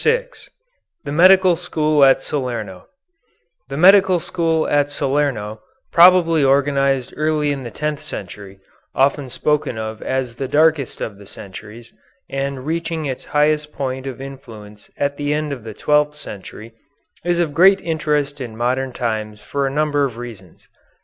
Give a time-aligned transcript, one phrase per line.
[0.03, 0.29] VI
[1.03, 2.87] THE MEDICAL SCHOOL AT SALERNO
[3.69, 8.57] The Medical School at Salerno, probably organized early in the tenth century,
[8.95, 11.93] often spoken of as the darkest of the centuries,
[12.31, 16.71] and reaching its highest point of influence at the end of the twelfth century,
[17.23, 20.67] is of great interest in modern times for a number of reasons.